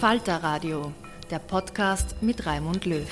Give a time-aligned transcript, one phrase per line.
[0.00, 0.92] Falter Radio,
[1.30, 3.08] der Podcast mit Raimund Löw.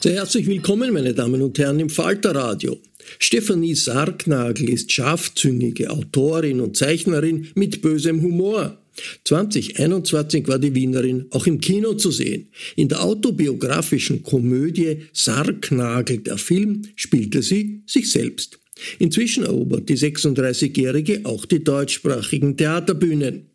[0.00, 2.78] Sehr herzlich willkommen, meine Damen und Herren, im Falter Radio.
[3.20, 8.82] Stefanie Sargnagel ist scharfzüngige Autorin und Zeichnerin mit bösem Humor.
[9.24, 12.48] 2021 war die Wienerin auch im Kino zu sehen.
[12.74, 18.58] In der autobiografischen Komödie Sargnagel, der Film, spielte sie sich selbst.
[18.98, 23.46] Inzwischen erobert die 36-Jährige auch die deutschsprachigen Theaterbühnen.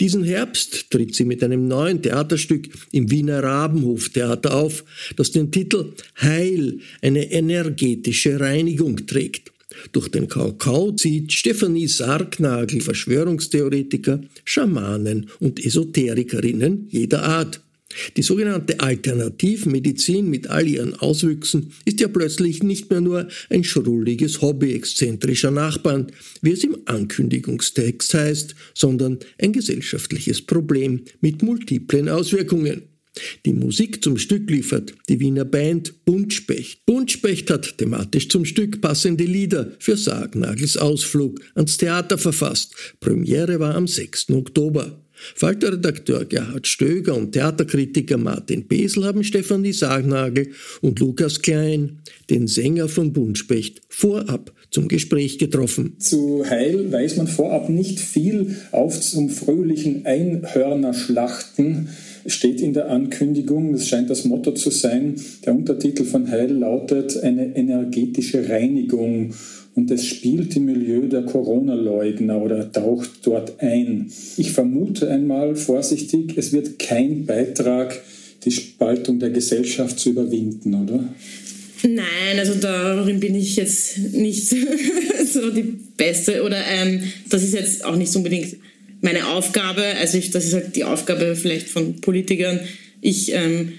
[0.00, 4.84] Diesen Herbst tritt sie mit einem neuen Theaterstück im Wiener Rabenhoftheater auf,
[5.16, 9.52] das den Titel Heil, eine energetische Reinigung trägt.
[9.92, 17.60] Durch den Kakao zieht Stefanie Sargnagel Verschwörungstheoretiker, Schamanen und Esoterikerinnen jeder Art.
[18.16, 24.40] Die sogenannte Alternativmedizin mit all ihren Auswüchsen ist ja plötzlich nicht mehr nur ein schrulliges
[24.42, 26.08] Hobby exzentrischer Nachbarn,
[26.42, 32.82] wie es im Ankündigungstext heißt, sondern ein gesellschaftliches Problem mit multiplen Auswirkungen.
[33.46, 36.84] Die Musik zum Stück liefert die Wiener Band Buntspecht.
[36.84, 42.74] Buntspecht hat thematisch zum Stück passende Lieder für Sargnagels Ausflug ans Theater verfasst.
[43.00, 44.30] Premiere war am 6.
[44.30, 45.00] Oktober.
[45.34, 50.48] Falterredakteur Gerhard Stöger und Theaterkritiker Martin Besel haben Stefanie Sargnagel
[50.82, 51.98] und Lukas Klein,
[52.30, 55.94] den Sänger von Buntspecht, vorab zum Gespräch getroffen.
[55.98, 58.56] Zu Heil weiß man vorab nicht viel.
[58.72, 61.88] Auf zum fröhlichen Einhörnerschlachten
[62.26, 65.14] steht in der Ankündigung, das scheint das Motto zu sein.
[65.44, 69.32] Der Untertitel von Heil lautet eine energetische Reinigung
[69.76, 74.10] und es spielt im Milieu der Corona-Leugner oder taucht dort ein.
[74.38, 78.02] Ich vermute einmal vorsichtig, es wird kein Beitrag,
[78.44, 81.04] die Spaltung der Gesellschaft zu überwinden, oder?
[81.82, 84.48] Nein, also darin bin ich jetzt nicht
[85.26, 88.56] so die Beste oder ähm, das ist jetzt auch nicht unbedingt
[89.02, 89.82] meine Aufgabe.
[90.00, 92.60] Also ich, das ist halt die Aufgabe vielleicht von Politikern.
[93.02, 93.72] Ich ähm,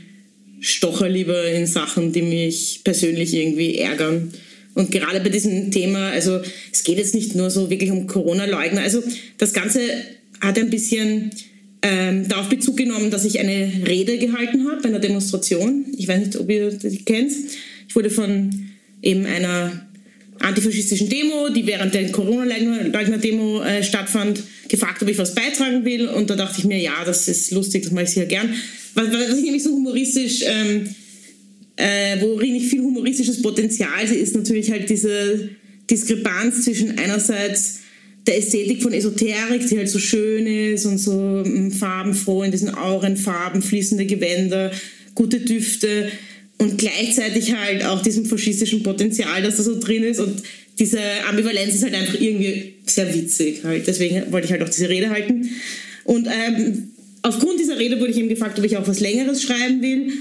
[0.59, 4.31] stoche lieber in Sachen, die mich persönlich irgendwie ärgern.
[4.77, 6.39] Und gerade bei diesem Thema, also
[6.71, 8.81] es geht jetzt nicht nur so wirklich um Corona-Leugner.
[8.81, 9.01] Also
[9.39, 9.81] das Ganze
[10.39, 11.31] hat ein bisschen
[11.81, 15.85] ähm, darauf Bezug genommen, dass ich eine Rede gehalten habe bei einer Demonstration.
[15.97, 17.31] Ich weiß nicht, ob ihr die kennt.
[17.89, 18.67] Ich wurde von
[19.01, 19.87] eben einer
[20.41, 26.07] antifaschistischen Demo, die während der Corona-Leugner-Demo äh, stattfand, gefragt, ob ich was beitragen will.
[26.07, 28.53] Und da dachte ich mir, ja, das ist lustig, das mache ich sehr gern.
[28.93, 30.87] Was, was ich nämlich so humoristisch ähm,
[31.77, 35.49] äh, worin ich viel humoristisches Potenzial ist natürlich halt diese
[35.89, 37.79] Diskrepanz zwischen einerseits
[38.25, 42.73] der Ästhetik von Esoterik, die halt so schön ist und so mm, farbenfroh in diesen
[42.73, 44.71] Aurenfarben, fließende Gewänder,
[45.15, 46.11] gute Düfte
[46.57, 50.41] und gleichzeitig halt auch diesem faschistischen Potenzial, das da so drin ist und
[50.79, 50.99] diese
[51.29, 53.87] Ambivalenz ist halt einfach irgendwie sehr witzig halt.
[53.87, 55.49] Deswegen wollte ich halt auch diese Rede halten.
[56.03, 56.91] Und ähm,
[57.23, 60.11] aufgrund dieser Rede wurde ich eben gefragt, ob ich auch was Längeres schreiben will.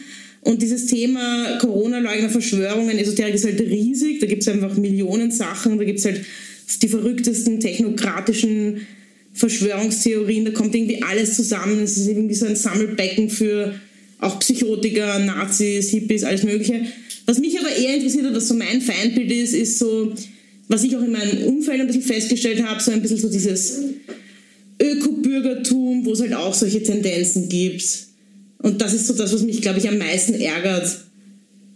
[0.47, 4.21] Und dieses Thema Corona-Leugner, Verschwörungen, Esoterik ist halt riesig.
[4.21, 5.77] Da gibt es einfach Millionen Sachen.
[5.77, 6.21] Da gibt es halt
[6.83, 8.87] die verrücktesten technokratischen
[9.33, 10.45] Verschwörungstheorien.
[10.45, 11.83] Da kommt irgendwie alles zusammen.
[11.83, 13.75] Es ist irgendwie so ein Sammelbecken für
[14.21, 16.87] auch Psychotiker, Nazis, Hippies, alles Mögliche.
[17.27, 20.15] Was mich aber eher interessiert und was so mein Feindbild ist, ist so,
[20.69, 23.81] was ich auch in meinem Umfeld ein bisschen festgestellt habe, so ein bisschen so dieses
[24.81, 28.06] Ökobürgertum, wo es halt auch solche Tendenzen gibt.
[28.67, 30.99] Und das ist so das, was mich, glaube ich, am meisten ärgert.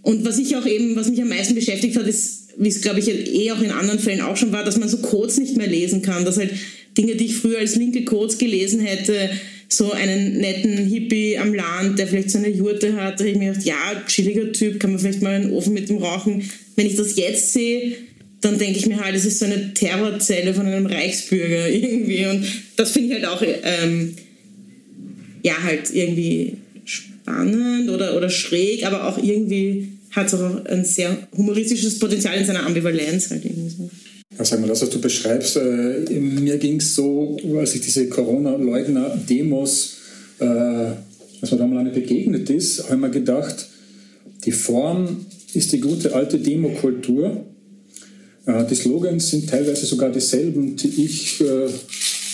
[0.02, 2.98] Und was ich auch eben, was mich am meisten beschäftigt hat, ist, wie es, glaube
[2.98, 5.69] ich, eh auch in anderen Fällen auch schon war, dass man so Codes nicht mehr
[5.69, 6.25] lesen kann.
[6.25, 6.50] Dass halt
[6.98, 9.31] Dinge, die ich früher als linke Codes gelesen hätte,
[9.69, 13.38] so einen netten Hippie am Land, der vielleicht so eine Jurte hat, da hätte ich
[13.38, 16.50] mir gedacht, ja, chilliger Typ, kann man vielleicht mal einen Ofen mit dem rauchen.
[16.75, 17.92] Wenn ich das jetzt sehe,
[18.40, 22.26] dann denke ich mir halt, das ist so eine Terrorzelle von einem Reichsbürger irgendwie.
[22.26, 22.44] Und
[22.75, 24.16] das finde ich halt auch, ähm,
[25.44, 26.56] ja, halt irgendwie
[27.31, 32.44] spannend oder, oder schräg, aber auch irgendwie hat es auch ein sehr humoristisches Potenzial in
[32.44, 33.91] seiner Ambivalenz halt irgendwie so.
[34.37, 38.09] Ja, sag mal, das, was du beschreibst, äh, mir ging es so, als ich diese
[38.09, 39.97] Corona-Leugner-Demos,
[40.38, 43.69] äh, als mir da mal eine begegnet ist, habe ich mir gedacht,
[44.44, 47.44] die Form ist die gute alte Demokultur.
[48.47, 51.69] Äh, die Slogans sind teilweise sogar dieselben, die ich äh,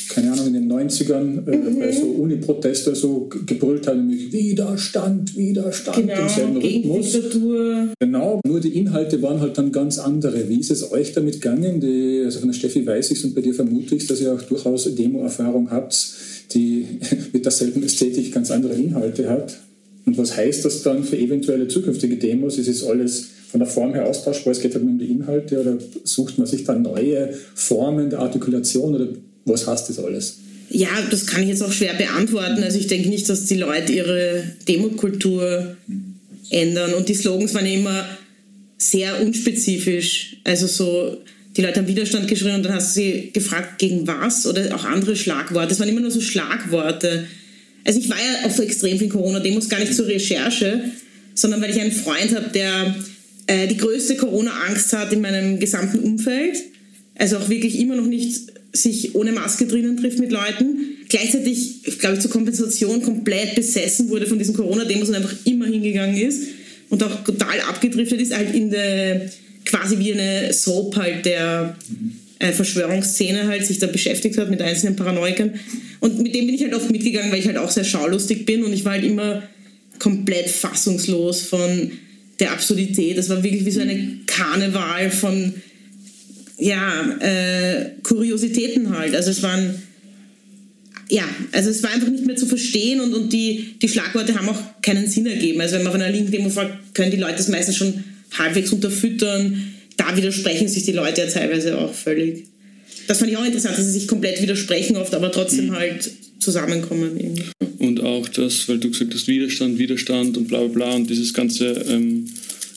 [0.08, 1.78] keine Ahnung, in den 90ern äh, mhm.
[1.78, 7.12] bei so Uni-Proteste so gebrüllt hat, nämlich Widerstand, Widerstand genau, im selben Rhythmus.
[7.12, 7.88] Diktatur.
[8.00, 10.48] Genau, nur die Inhalte waren halt dann ganz andere.
[10.48, 11.80] Wie ist es euch damit gegangen?
[11.80, 14.42] Die, also von der Steffi weiß ich und bei dir vermute ich, dass ihr auch
[14.42, 16.14] durchaus Demo-Erfahrung habt,
[16.52, 16.86] die
[17.32, 19.58] mit derselben Ästhetik ganz andere Inhalte hat.
[20.06, 22.58] Und was heißt das dann für eventuelle zukünftige Demos?
[22.58, 24.52] Ist es alles von der Form her austauschbar?
[24.52, 28.20] Es geht halt nur um die Inhalte oder sucht man sich dann neue Formen der
[28.20, 29.08] Artikulation oder
[29.46, 30.38] was heißt das alles?
[30.68, 32.62] Ja, das kann ich jetzt auch schwer beantworten.
[32.62, 35.76] Also ich denke nicht, dass die Leute ihre Demokultur
[36.50, 36.94] ändern.
[36.94, 38.04] Und die Slogans waren immer
[38.76, 40.36] sehr unspezifisch.
[40.44, 41.18] Also so,
[41.56, 44.46] die Leute haben Widerstand geschrien und dann hast du sie gefragt, gegen was?
[44.46, 45.72] Oder auch andere Schlagworte.
[45.72, 47.26] Es waren immer nur so Schlagworte.
[47.84, 50.90] Also ich war ja auf extrem viel Corona-Demos gar nicht zur Recherche,
[51.34, 52.96] sondern weil ich einen Freund habe, der
[53.46, 56.56] äh, die größte Corona-Angst hat in meinem gesamten Umfeld.
[57.14, 60.98] Also auch wirklich immer noch nicht sich ohne Maske drinnen trifft mit Leuten.
[61.08, 66.16] Gleichzeitig, glaube ich, zur Kompensation komplett besessen wurde von diesen Corona-Demos und einfach immer hingegangen
[66.16, 66.42] ist
[66.90, 69.30] und auch total abgedriftet ist, halt in der
[69.64, 71.76] quasi wie eine Soap halt der
[72.38, 75.54] äh, Verschwörungsszene halt sich da beschäftigt hat mit einzelnen Paranoikern.
[76.00, 78.64] Und mit dem bin ich halt oft mitgegangen, weil ich halt auch sehr schaulustig bin
[78.64, 79.42] und ich war halt immer
[79.98, 81.90] komplett fassungslos von
[82.38, 83.16] der Absurdität.
[83.16, 85.54] Das war wirklich wie so eine Karneval von
[86.58, 89.14] ja, äh, Kuriositäten halt.
[89.14, 89.74] Also es waren,
[91.08, 94.48] ja, also es war einfach nicht mehr zu verstehen und, und die, die Schlagworte haben
[94.48, 95.60] auch keinen Sinn ergeben.
[95.60, 98.04] Also wenn man von einer linken Demo fragt, können die Leute das meistens schon
[98.38, 99.74] halbwegs unterfüttern.
[99.96, 102.44] Da widersprechen sich die Leute ja teilweise auch völlig.
[103.06, 105.76] Das fand ich auch interessant, dass sie sich komplett widersprechen oft, aber trotzdem mhm.
[105.76, 106.10] halt
[106.40, 107.16] zusammenkommen.
[107.18, 107.44] Irgendwie.
[107.78, 111.34] Und auch das, weil du gesagt hast, Widerstand, Widerstand und bla bla bla und dieses
[111.34, 111.66] ganze...
[111.88, 112.26] Ähm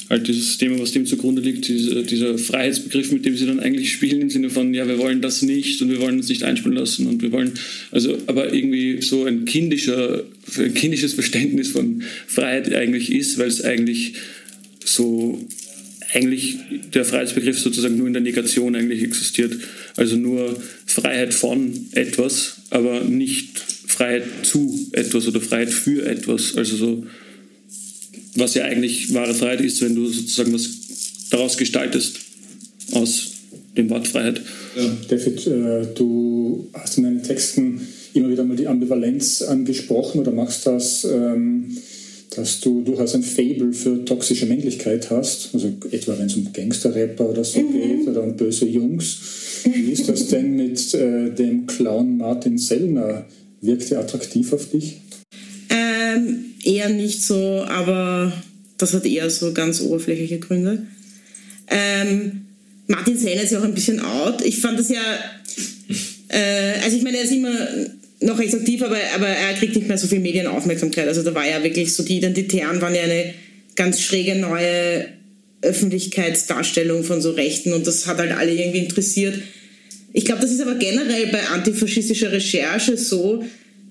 [0.10, 3.92] halt dieses Thema, was dem zugrunde liegt, dieser, dieser, Freiheitsbegriff, mit dem sie dann eigentlich
[3.92, 6.78] spielen, im Sinne von, ja, wir wollen das nicht und wir wollen uns nicht einspielen
[6.78, 7.54] lassen und wir wollen,
[7.92, 10.24] also, aber irgendwie so ein kindischer,
[10.58, 14.14] ein kindisches Verständnis von Freiheit eigentlich ist, weil es eigentlich
[14.84, 15.40] so,
[16.14, 16.58] eigentlich
[16.94, 19.56] der Freiheitsbegriff sozusagen nur in der Negation eigentlich existiert.
[19.96, 26.56] Also nur Freiheit von etwas, aber nicht Freiheit zu etwas oder Freiheit für etwas.
[26.56, 27.08] Also so,
[28.36, 30.70] was ja eigentlich wahre Freiheit ist, wenn du sozusagen was
[31.30, 32.20] daraus gestaltest
[32.94, 33.32] aus
[33.78, 34.42] dem Wort Freiheit.
[34.76, 34.98] Ja.
[35.08, 37.82] David, äh, du hast in deinen Texten
[38.14, 41.78] immer wieder mal die Ambivalenz angesprochen oder machst das, ähm,
[42.36, 47.30] dass du durchaus ein Fable für toxische Männlichkeit hast, also etwa wenn es um Gangsterrapper
[47.30, 47.74] oder so mhm.
[47.74, 49.18] geht oder um böse Jungs.
[49.64, 53.26] Wie ist das denn mit äh, dem Clown Martin Sellner?
[53.62, 54.98] Wirkt er attraktiv auf dich?
[56.64, 58.34] Eher nicht so, aber
[58.78, 60.84] das hat eher so ganz oberflächliche Gründe.
[61.68, 62.46] Ähm,
[62.88, 64.44] Martin Sellner ist ja auch ein bisschen out.
[64.44, 65.02] Ich fand das ja,
[66.30, 67.56] äh, also ich meine, er ist immer
[68.22, 71.08] noch recht aktiv, aber, aber er kriegt nicht mehr so viel Medienaufmerksamkeit.
[71.08, 73.34] Also da war ja wirklich so, die Identitären waren ja eine
[73.76, 75.08] ganz schräge neue
[75.62, 79.40] Öffentlichkeitsdarstellung von so Rechten und das hat halt alle irgendwie interessiert.
[80.12, 83.44] Ich glaube, das ist aber generell bei antifaschistischer Recherche so,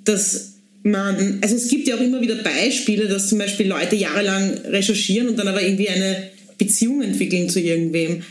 [0.04, 4.52] dass man, also es gibt ja auch immer wieder Beispiele, dass zum Beispiel Leute jahrelang
[4.66, 8.22] recherchieren und dann aber irgendwie eine Beziehung entwickeln zu irgendwem.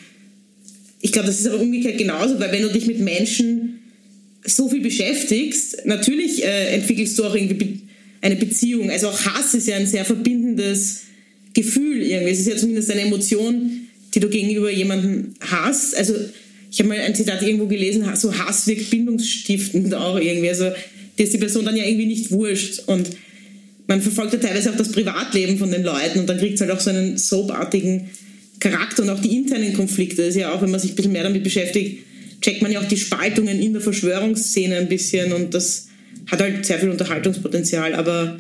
[1.01, 3.79] Ich glaube, das ist aber umgekehrt genauso, weil wenn du dich mit Menschen
[4.45, 7.81] so viel beschäftigst, natürlich äh, entwickelst du auch irgendwie
[8.21, 8.89] eine Beziehung.
[8.89, 11.03] Also auch Hass ist ja ein sehr verbindendes
[11.53, 12.31] Gefühl irgendwie.
[12.31, 15.95] Es ist ja zumindest eine Emotion, die du gegenüber jemandem hast.
[15.95, 16.15] Also
[16.71, 20.49] ich habe mal ein Zitat irgendwo gelesen, so Hass wirkt bindungsstiftend auch irgendwie.
[20.49, 20.71] Also
[21.17, 22.83] die ist die Person dann ja irgendwie nicht wurscht.
[22.88, 23.09] Und
[23.88, 26.71] man verfolgt ja teilweise auch das Privatleben von den Leuten und dann kriegt es halt
[26.71, 28.09] auch so einen soapartigen
[28.59, 30.17] Charakter und auch die internen Konflikte.
[30.24, 32.03] Das ist ja auch, wenn man sich ein bisschen mehr damit beschäftigt,
[32.41, 35.88] checkt man ja auch die Spaltungen in der Verschwörungsszene ein bisschen und das
[36.27, 38.38] hat halt sehr viel Unterhaltungspotenzial, aber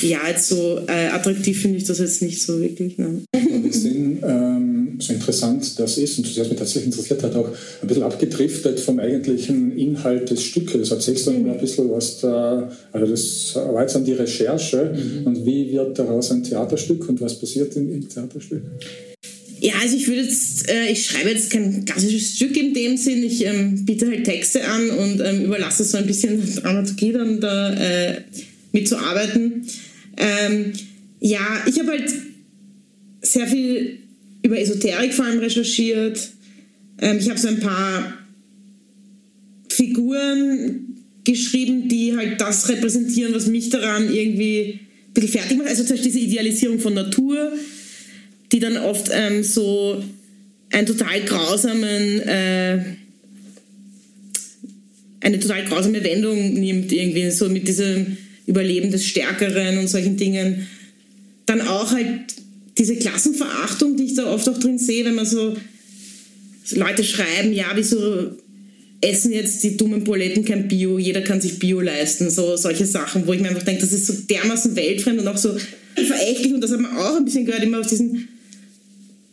[0.00, 2.98] ja, jetzt so äh, attraktiv finde ich das jetzt nicht so wirklich.
[2.98, 3.22] Ne?
[3.32, 7.48] Wir sind ähm, so interessant das ist und das mich tatsächlich interessiert hat, auch
[7.82, 10.90] ein bisschen abgedriftet vom eigentlichen Inhalt des Stückes.
[10.90, 11.46] Erzählst du mhm.
[11.46, 15.26] mal ein bisschen, was da, also das war jetzt an die Recherche mhm.
[15.26, 18.62] und wie wird daraus ein Theaterstück und was passiert im, im Theaterstück?
[19.62, 23.22] Ja, also ich würde jetzt, äh, ich schreibe jetzt kein klassisches Stück in dem Sinn.
[23.22, 27.72] Ich ähm, biete halt Texte an und ähm, überlasse so ein bisschen Dramaturgie dann da
[27.74, 28.22] äh,
[28.72, 29.64] mitzuarbeiten.
[30.16, 30.72] Ähm,
[31.20, 32.12] ja, ich habe halt
[33.20, 33.98] sehr viel
[34.42, 36.30] über Esoterik vor allem recherchiert.
[36.98, 38.18] Ähm, ich habe so ein paar
[39.68, 40.92] Figuren
[41.24, 45.68] geschrieben, die halt das repräsentieren, was mich daran irgendwie ein bisschen fertig macht.
[45.68, 47.52] Also zum Beispiel diese Idealisierung von Natur,
[48.50, 50.02] die dann oft ähm, so
[50.70, 52.84] einen total grausamen, äh,
[55.20, 60.66] eine total grausame Wendung nimmt, irgendwie so mit diesem Überleben des Stärkeren und solchen Dingen.
[61.46, 62.31] Dann auch halt
[62.78, 65.54] diese Klassenverachtung, die ich da oft auch drin sehe, wenn man so
[66.70, 68.36] Leute schreiben, ja, wieso
[69.00, 73.26] essen jetzt die dummen Poletten kein Bio, jeder kann sich Bio leisten, so solche Sachen,
[73.26, 75.54] wo ich mir einfach denke, das ist so dermaßen weltfremd und auch so
[75.94, 76.54] verächtlich.
[76.54, 78.28] Und das hat man auch ein bisschen gehört, immer auf diesen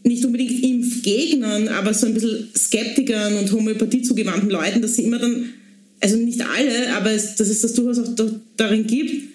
[0.03, 5.19] nicht unbedingt Impfgegnern, aber so ein bisschen Skeptikern und Homöopathie zugewandten Leuten, dass sie immer
[5.19, 5.53] dann
[5.99, 9.27] also nicht alle, aber es, dass es das durchaus auch darin gibt,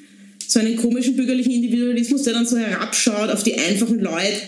[0.49, 4.41] so einen komischen bürgerlichen Individualismus, der dann so herabschaut auf die einfachen Leute,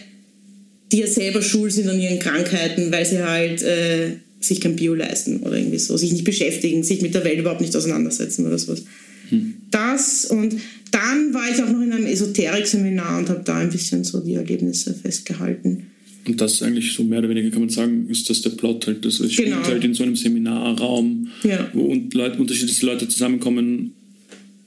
[0.92, 4.94] die ja selber schuld sind an ihren Krankheiten, weil sie halt äh, sich kein Bio
[4.94, 8.58] leisten oder irgendwie so, sich nicht beschäftigen, sich mit der Welt überhaupt nicht auseinandersetzen oder
[8.58, 8.84] sowas.
[9.30, 9.54] Hm.
[9.70, 10.56] Das und
[10.92, 14.34] dann war ich auch noch in einem Esoterik-Seminar und habe da ein bisschen so die
[14.34, 15.86] Erlebnisse festgehalten.
[16.26, 19.04] Und das eigentlich so mehr oder weniger kann man sagen, ist das der Plot halt.
[19.04, 19.62] Das spielt genau.
[19.64, 21.70] halt in so einem Seminarraum, ja.
[21.72, 23.92] wo Leute, unterschiedliche Leute zusammenkommen,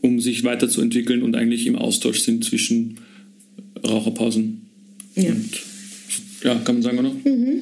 [0.02, 2.98] um sich weiterzuentwickeln und eigentlich im Austausch sind zwischen
[3.86, 4.62] Raucherpausen.
[5.16, 5.32] Ja.
[5.32, 5.50] Und,
[6.44, 7.12] ja, kann man sagen, oder?
[7.12, 7.62] Mhm.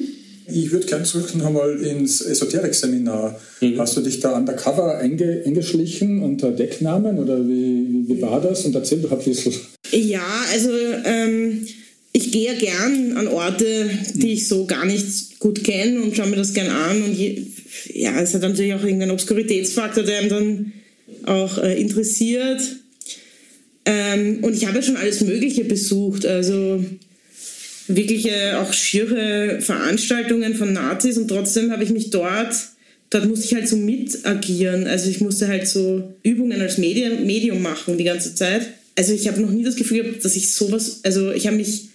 [0.50, 3.38] Ich würde gerne zurück noch einmal ins Esoterik-Seminar.
[3.60, 3.78] Mhm.
[3.78, 8.64] Hast du dich da undercover einge eingeschlichen unter Decknamen oder wie, wie, war das?
[8.64, 9.52] Und erzähl doch ein bisschen.
[9.90, 10.70] Ja, also
[11.04, 11.66] ähm,
[12.12, 16.28] ich gehe ja gern an Orte, die ich so gar nicht gut kenne und schaue
[16.28, 17.02] mir das gern an.
[17.02, 17.46] Und je,
[17.92, 20.72] ja, es hat natürlich auch irgendeinen Obskuritätsfaktor, der einen dann
[21.24, 22.60] auch äh, interessiert.
[23.84, 26.26] Ähm, und ich habe ja schon alles Mögliche besucht.
[26.26, 26.84] Also
[27.88, 32.54] wirkliche auch schiere Veranstaltungen von Nazis und trotzdem habe ich mich dort,
[33.10, 34.86] dort musste ich halt so mit agieren.
[34.86, 38.68] Also ich musste halt so Übungen als Medium, Medium machen die ganze Zeit.
[38.94, 41.88] Also ich habe noch nie das Gefühl gehabt, dass ich sowas, also ich habe mich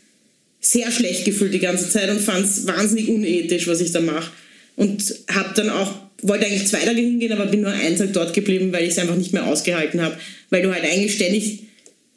[0.61, 4.31] sehr schlecht gefühlt die ganze Zeit und fand es wahnsinnig unethisch, was ich da mache.
[4.75, 5.93] Und habe dann auch,
[6.27, 8.99] wollte eigentlich zwei Tage hingehen, aber bin nur einen Tag dort geblieben, weil ich es
[8.99, 10.17] einfach nicht mehr ausgehalten habe.
[10.49, 11.63] Weil du halt eigentlich ständig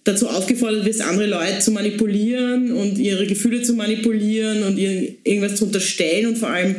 [0.04, 5.56] dazu aufgefordert wirst, andere Leute zu manipulieren und ihre Gefühle zu manipulieren und ihr irgendwas
[5.56, 6.76] zu unterstellen und vor allem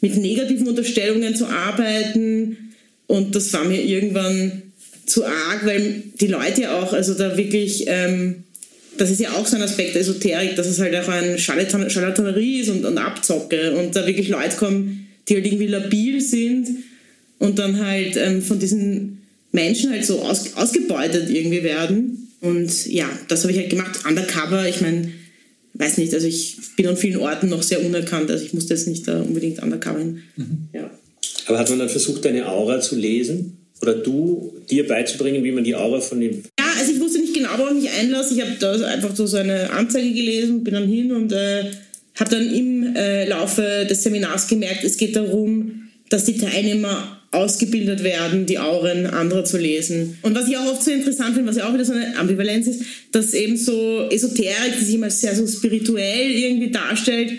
[0.00, 2.74] mit negativen Unterstellungen zu arbeiten.
[3.06, 4.62] Und das war mir irgendwann
[5.04, 8.44] zu arg, weil die Leute ja auch, also da wirklich ähm,
[8.96, 11.90] das ist ja auch so ein Aspekt der Esoterik, dass es halt auch ein Charlatan
[11.90, 16.68] Charlatanerie ist und, und Abzocke und da wirklich Leute kommen, die halt irgendwie labil sind
[17.38, 22.28] und dann halt ähm, von diesen Menschen halt so aus, ausgebeutet irgendwie werden.
[22.40, 24.00] Und ja, das habe ich halt gemacht.
[24.06, 25.10] Undercover, ich meine,
[25.74, 28.86] weiß nicht, also ich bin an vielen Orten noch sehr unerkannt, also ich musste jetzt
[28.86, 30.22] nicht da unbedingt undercover hin.
[30.36, 30.68] Mhm.
[30.72, 30.90] Ja.
[31.46, 33.58] Aber hat man dann versucht, deine Aura zu lesen?
[33.82, 36.42] Oder du dir beizubringen, wie man die Aura von dem
[36.78, 38.34] also ich wusste nicht genau, worauf ich mich einlasse.
[38.34, 41.70] Ich habe da einfach so eine Anzeige gelesen, bin dann hin und äh,
[42.14, 48.04] habe dann im äh, Laufe des Seminars gemerkt, es geht darum, dass die Teilnehmer ausgebildet
[48.04, 50.18] werden, die Auren anderer zu lesen.
[50.22, 52.68] Und was ich auch oft so interessant finde, was ja auch wieder so eine Ambivalenz
[52.68, 57.32] ist, dass eben so Esoterik, die sich immer sehr so spirituell irgendwie darstellt,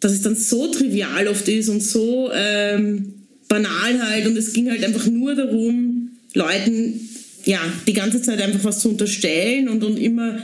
[0.00, 3.14] dass es dann so trivial oft ist und so ähm,
[3.48, 7.08] banal halt und es ging halt einfach nur darum, Leuten
[7.44, 10.38] ja, die ganze Zeit einfach was zu unterstellen und, und immer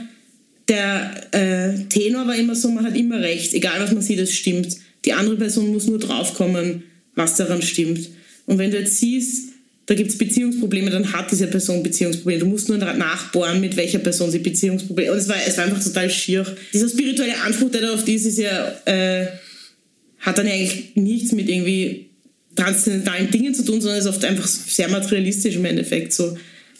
[0.67, 4.33] der äh, Tenor war immer so, man hat immer recht, egal was man sieht, es
[4.33, 4.75] stimmt.
[5.05, 6.83] Die andere Person muss nur draufkommen,
[7.15, 8.09] was daran stimmt.
[8.45, 9.53] Und wenn du jetzt siehst,
[9.85, 12.41] da gibt es Beziehungsprobleme, dann hat diese Person Beziehungsprobleme.
[12.41, 15.13] Du musst nur nachbohren, mit welcher Person sie Beziehungsprobleme.
[15.13, 16.45] Und es war, es war einfach total schier.
[16.73, 19.27] Dieser spirituelle Anspruch, der da oft ist, ist ja, äh,
[20.19, 22.07] hat dann eigentlich nichts mit irgendwie
[22.55, 26.11] transzendentalen Dingen zu tun, sondern ist oft einfach sehr materialistisch im Endeffekt.
[26.11, 26.37] So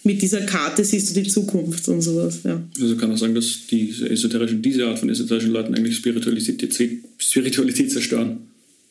[0.08, 2.40] mit dieser Karte siehst du die Zukunft und sowas.
[2.44, 2.62] Ja.
[2.82, 7.92] Also kann man sagen, dass diese esoterischen, diese Art von esoterischen Leuten eigentlich Spiritualität, Spiritualität
[7.92, 8.38] zerstören,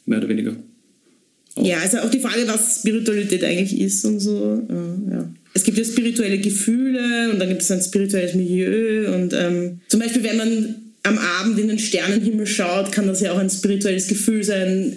[0.04, 0.54] mehr oder weniger.
[1.58, 4.62] Ja, also auch die Frage, was Spiritualität eigentlich ist und so.
[5.10, 5.28] Ja.
[5.54, 10.00] Es gibt ja spirituelle Gefühle und dann gibt es ein spirituelles Milieu und ähm, zum
[10.00, 14.06] Beispiel, wenn man am Abend in den Sternenhimmel schaut, kann das ja auch ein spirituelles
[14.06, 14.96] Gefühl sein,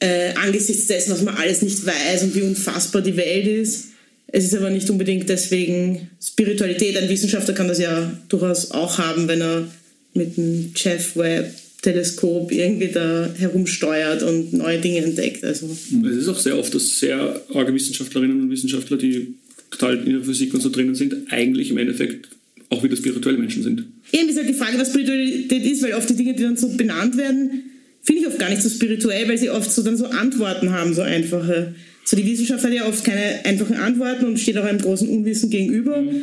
[0.00, 3.88] äh, angesichts dessen, was man alles nicht weiß und wie unfassbar die Welt ist.
[4.30, 6.96] Es ist aber nicht unbedingt deswegen Spiritualität.
[6.96, 9.68] Ein Wissenschaftler kann das ja durchaus auch haben, wenn er
[10.14, 15.44] mit dem Jeff Webb Teleskop irgendwie da herumsteuert und neue Dinge entdeckt.
[15.44, 15.68] Also.
[16.10, 19.34] Es ist auch sehr oft, dass sehr arge Wissenschaftlerinnen und Wissenschaftler, die
[19.70, 22.28] total in der Physik und so drinnen sind, eigentlich im Endeffekt
[22.70, 23.84] auch wieder spirituelle Menschen sind.
[24.12, 26.68] Eben ist halt die Frage, was Spiritualität ist, weil oft die Dinge, die dann so
[26.68, 27.62] benannt werden,
[28.02, 30.94] finde ich oft gar nicht so spirituell, weil sie oft so dann so Antworten haben,
[30.94, 31.74] so einfache.
[32.08, 35.50] So die Wissenschaft hat ja oft keine einfachen Antworten und steht auch einem großen Unwissen
[35.50, 36.00] gegenüber.
[36.00, 36.22] Mhm.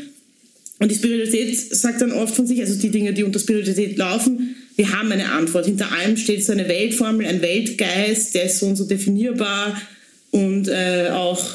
[0.79, 4.55] Und die Spiritualität sagt dann oft von sich, also die Dinge, die unter Spiritualität laufen,
[4.77, 5.67] wir haben eine Antwort.
[5.67, 9.79] Hinter allem steht so eine Weltformel, ein Weltgeist, der ist so und so definierbar
[10.31, 11.45] und äh, auch,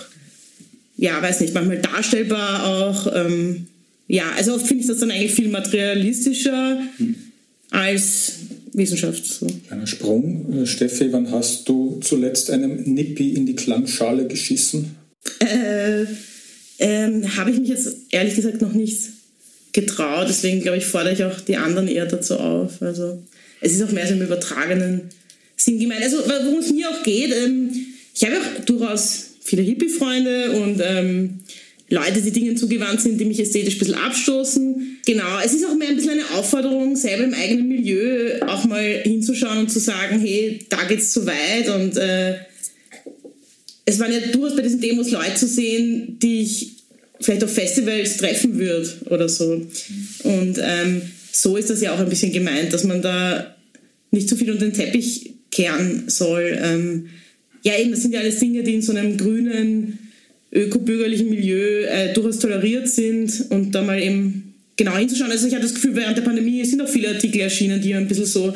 [0.97, 3.13] ja, weiß nicht, manchmal darstellbar auch.
[3.13, 3.67] Ähm,
[4.07, 7.17] ja, also oft finde ich das dann eigentlich viel materialistischer hm.
[7.71, 8.35] als
[8.73, 9.25] Wissenschaft.
[9.25, 9.47] So.
[9.71, 10.63] Ein Sprung.
[10.63, 14.97] Äh, Steffi, wann hast du zuletzt einem Nippi in die Klangschale geschissen?
[15.41, 16.07] Äh,
[16.79, 19.11] ähm, Habe ich mich jetzt ehrlich gesagt noch nicht
[19.73, 20.27] getraut.
[20.29, 22.83] Deswegen, glaube ich, fordere ich auch die anderen eher dazu auf.
[22.83, 23.23] Also
[23.61, 25.11] es ist auch mehr so im übertragenen
[25.57, 26.03] Sinn gemeint.
[26.03, 27.71] Also worum es mir auch geht, ähm,
[28.15, 31.41] ich habe auch durchaus viele Hippie-Freunde und ähm,
[31.91, 34.99] Leute, die Dingen zugewandt sind, die mich ästhetisch ein bisschen abstoßen.
[35.05, 39.01] Genau, es ist auch mehr ein bisschen eine Aufforderung, selber im eigenen Milieu auch mal
[39.03, 42.37] hinzuschauen und zu sagen, hey, da geht's zu weit und äh,
[43.85, 46.73] es waren ja durchaus bei diesen Demos Leute zu sehen, die ich
[47.21, 49.67] vielleicht auf Festivals treffen würde oder so.
[50.23, 53.57] Und ähm, so ist das ja auch ein bisschen gemeint, dass man da
[54.13, 56.57] nicht zu viel unter den Teppich kehren soll.
[56.63, 57.11] Ähm,
[57.63, 59.99] ja, eben, das sind ja alles Dinge, die in so einem grünen,
[60.53, 65.31] ökobürgerlichen Milieu äh, durchaus toleriert sind und da mal eben genau hinzuschauen.
[65.31, 68.09] Also ich habe das Gefühl, während der Pandemie sind auch viele Artikel erschienen, die ein
[68.09, 68.55] bisschen so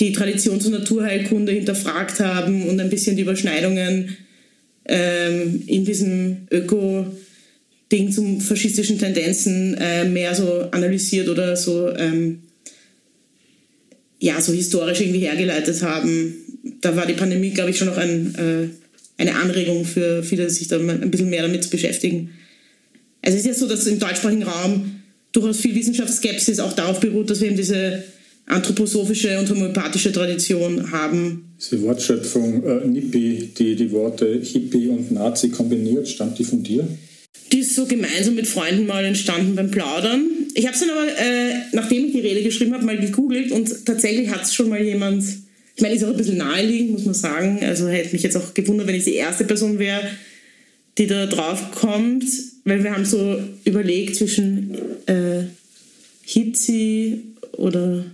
[0.00, 4.16] die Traditions- und Naturheilkunde hinterfragt haben und ein bisschen die Überschneidungen
[4.86, 7.06] ähm, in diesem Öko-
[7.92, 12.40] Ding zu faschistischen Tendenzen äh, mehr so analysiert oder so, ähm,
[14.18, 16.34] ja, so historisch irgendwie hergeleitet haben.
[16.80, 18.68] Da war die Pandemie, glaube ich, schon noch ein, äh,
[19.18, 22.30] eine Anregung für viele, sich da ein bisschen mehr damit zu beschäftigen.
[23.22, 27.30] Also es ist ja so, dass im deutschsprachigen Raum durchaus viel Wissenschaftsskepsis auch darauf beruht,
[27.30, 28.02] dass wir eben diese
[28.46, 31.54] anthroposophische und homöopathische Tradition haben.
[31.58, 36.86] Diese Wortschöpfung äh, Nippi, die die Worte Hippie und Nazi kombiniert, stammt die von dir?
[37.52, 40.24] Die ist so gemeinsam mit Freunden mal entstanden beim Plaudern.
[40.54, 43.86] Ich habe es dann aber, äh, nachdem ich die Rede geschrieben habe, mal gegoogelt und
[43.86, 45.24] tatsächlich hat es schon mal jemand,
[45.74, 47.60] ich meine, ist auch ein bisschen naheliegend, muss man sagen.
[47.62, 50.02] Also hätte mich jetzt auch gewundert, wenn ich die erste Person wäre,
[50.98, 52.24] die da drauf kommt,
[52.64, 54.74] weil wir haben so überlegt zwischen
[55.06, 55.44] äh,
[56.22, 57.20] Hitzi
[57.52, 58.04] oder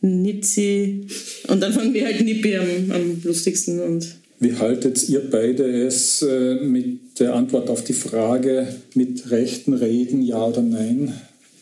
[0.00, 1.06] Nitzi
[1.48, 6.20] und dann fanden wir halt Nippi am, am lustigsten und wie haltet ihr beide es
[6.22, 11.14] äh, mit der Antwort auf die Frage mit rechten Reden, ja oder nein?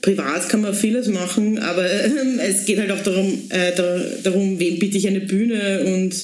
[0.02, 2.10] Privat kann man vieles machen, aber äh,
[2.40, 3.74] es geht halt auch darum, äh,
[4.22, 6.14] darum, wem biete ich eine Bühne und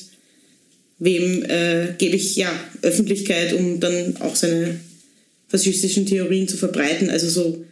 [0.99, 2.51] wem äh, gebe ich ja
[2.83, 4.81] Öffentlichkeit, um dann auch seine
[5.49, 7.11] faschistischen Theorien zu verbreiten.
[7.11, 7.65] Also so.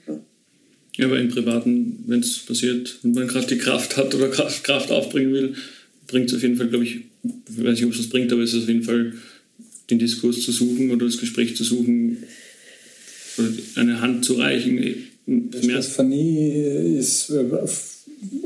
[0.96, 4.62] Ja, aber im Privaten, wenn es passiert und man gerade die Kraft hat oder Kraft,
[4.62, 5.54] Kraft aufbringen will,
[6.06, 8.42] bringt es auf jeden Fall, glaube ich, ich weiß nicht, ob es das bringt, aber
[8.42, 9.14] es ist auf jeden Fall,
[9.90, 12.22] den Diskurs zu suchen oder das Gespräch zu suchen
[13.36, 14.78] oder eine Hand zu reichen.
[15.26, 17.44] Stefanie ist äh,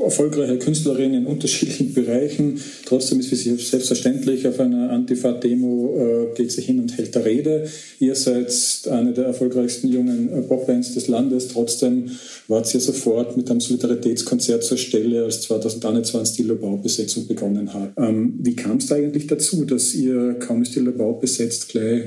[0.03, 2.59] erfolgreiche Künstlerin in unterschiedlichen Bereichen.
[2.85, 7.25] Trotzdem ist für sie selbstverständlich, auf einer Antifa-Demo äh, geht sie hin und hält eine
[7.25, 7.69] Rede.
[7.99, 8.51] Ihr seid
[8.89, 11.49] eine der erfolgreichsten jungen äh, Popbands des Landes.
[11.49, 12.11] Trotzdem
[12.47, 17.91] wart ihr sofort mit einem Solidaritätskonzert zur Stelle, als 2021 die Lobau-Besetzung begonnen hat.
[17.97, 22.03] Ähm, wie kam es da eigentlich dazu, dass ihr, kaum ist die Lobau besetzt, gleich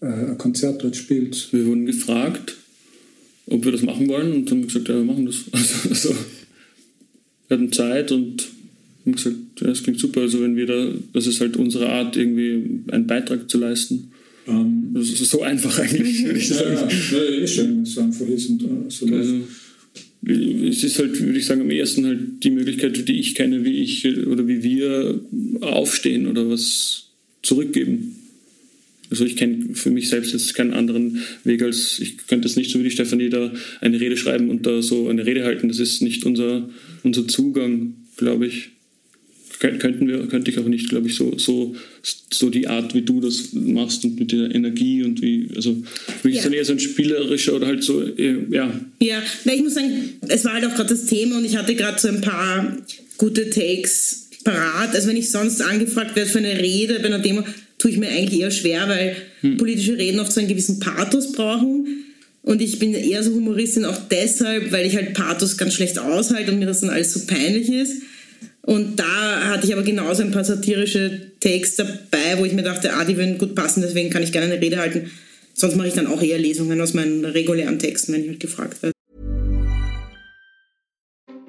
[0.00, 1.52] äh, ein Konzert dort spielt.
[1.52, 2.56] Wir wurden gefragt,
[3.50, 5.44] ob wir das machen wollen und dann haben wir gesagt, ja, wir machen das.
[5.52, 6.14] Also, also
[7.48, 8.46] wir hatten Zeit und
[9.04, 10.20] haben gesagt, ja, das klingt super.
[10.20, 14.12] Also wenn wir da, das ist halt unsere Art, irgendwie einen Beitrag zu leisten.
[14.46, 16.74] Um, das ist so einfach eigentlich, würde ich sagen.
[16.74, 19.34] Ja, ja, ist schön, wenn es so einfach ist und so also,
[20.26, 23.82] es ist halt, würde ich sagen, am ersten halt die Möglichkeit, die ich kenne, wie
[23.82, 25.20] ich oder wie wir
[25.60, 27.10] aufstehen oder was
[27.42, 28.16] zurückgeben.
[29.10, 32.70] Also ich kenne für mich selbst jetzt keinen anderen Weg als, ich könnte jetzt nicht
[32.70, 35.68] so wie die Stefanie da eine Rede schreiben und da so eine Rede halten.
[35.68, 36.68] Das ist nicht unser,
[37.02, 38.70] unser Zugang, glaube ich.
[39.60, 41.74] Könnten wir, könnte ich auch nicht, glaube ich, so, so,
[42.32, 45.82] so die Art, wie du das machst und mit der Energie und wie, also
[46.22, 46.42] wirklich ja.
[46.44, 48.72] dann eher so ein spielerischer oder halt so, ja.
[49.00, 49.90] Ja, na, ich muss sagen,
[50.28, 52.76] es war halt auch gerade das Thema und ich hatte gerade so ein paar
[53.16, 54.94] gute Takes parat.
[54.94, 57.42] Also wenn ich sonst angefragt werde für eine Rede bei einer Demo,
[57.78, 59.56] tue ich mir eigentlich eher schwer, weil hm.
[59.56, 62.04] politische Reden oft so einen gewissen Pathos brauchen.
[62.42, 66.50] Und ich bin eher so Humoristin auch deshalb, weil ich halt Pathos ganz schlecht aushalte
[66.52, 68.02] und mir das dann alles so peinlich ist.
[68.62, 72.92] Und da hatte ich aber genauso ein paar satirische Takes dabei, wo ich mir dachte,
[72.92, 75.10] ah, die würden gut passen, deswegen kann ich gerne eine Rede halten.
[75.54, 78.82] Sonst mache ich dann auch eher Lesungen aus meinen regulären Texten, wenn ich halt gefragt
[78.82, 78.92] werde.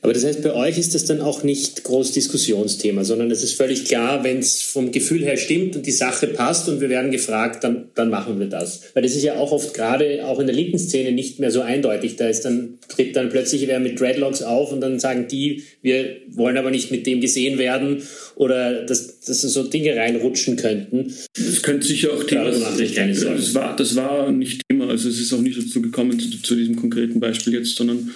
[0.00, 3.54] Aber das heißt, bei euch ist das dann auch nicht groß Diskussionsthema, sondern es ist
[3.54, 7.10] völlig klar, wenn es vom Gefühl her stimmt und die Sache passt und wir werden
[7.10, 8.82] gefragt, dann, dann machen wir das.
[8.94, 11.60] Weil das ist ja auch oft gerade auch in der linken Szene nicht mehr so
[11.60, 12.16] eindeutig.
[12.16, 16.16] Da ist dann, tritt dann plötzlich wer mit Dreadlocks auf und dann sagen die, wir
[16.30, 18.02] wollen aber nicht mit dem gesehen werden
[18.34, 21.12] oder dass, dass so Dinge reinrutschen könnten.
[21.34, 23.14] Das könnte sicher auch Thema sein.
[23.14, 26.54] Das war, das war nicht Thema, also es ist auch nicht dazu gekommen zu, zu
[26.54, 28.10] diesem konkreten Beispiel jetzt, sondern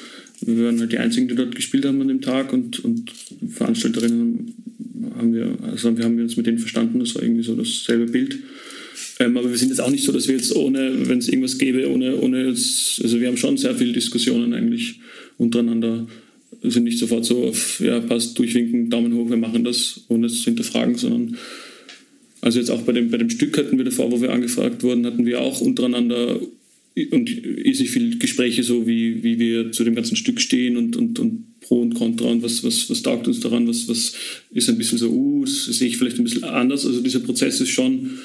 [0.46, 3.12] wir waren halt die Einzigen, die dort gespielt haben an dem Tag und, und
[3.48, 4.54] Veranstalterinnen
[5.16, 8.38] haben wir, also wir haben uns mit denen verstanden, das war irgendwie so dasselbe Bild.
[9.18, 11.58] Ähm, aber wir sind jetzt auch nicht so, dass wir jetzt ohne, wenn es irgendwas
[11.58, 15.00] gäbe, ohne, ohne jetzt, also wir haben schon sehr viele Diskussionen eigentlich
[15.38, 16.06] untereinander,
[16.62, 20.38] sind nicht sofort so auf, ja, passt, durchwinken, Daumen hoch, wir machen das, ohne es
[20.38, 21.36] zu hinterfragen, sondern
[22.40, 25.06] also jetzt auch bei dem, bei dem Stück hatten wir davor, wo wir angefragt wurden,
[25.06, 26.40] hatten wir auch untereinander
[27.10, 31.18] und irrsinnig viele Gespräche, so wie, wie wir zu dem ganzen Stück stehen und, und,
[31.18, 34.14] und Pro und Contra und was, was, was taugt uns daran, was, was
[34.50, 36.84] ist ein bisschen so, uh, das sehe ich vielleicht ein bisschen anders.
[36.84, 38.18] Also dieser Prozess ist schon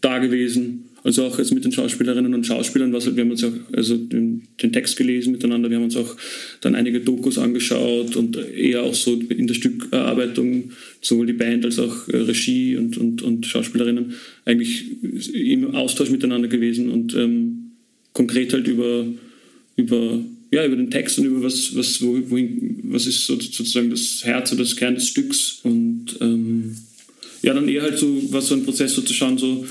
[0.00, 0.84] da gewesen.
[1.02, 4.42] Also auch jetzt mit den Schauspielerinnen und Schauspielern, was, wir haben uns auch also den,
[4.62, 6.14] den, Text gelesen miteinander, wir haben uns auch
[6.60, 11.78] dann einige Dokus angeschaut und eher auch so in der Stückerarbeitung, sowohl die Band als
[11.78, 14.12] auch äh, Regie und, und, und Schauspielerinnen,
[14.44, 14.84] eigentlich
[15.32, 17.59] im Austausch miteinander gewesen und ähm,
[18.12, 19.06] konkret halt über,
[19.76, 24.52] über, ja, über den Text und über was, was, wohin, was ist sozusagen das Herz
[24.52, 25.60] oder das Kern des Stücks.
[25.62, 26.76] Und ähm,
[27.42, 29.64] ja, dann eher halt so, was so ein Prozess so zu schauen, so,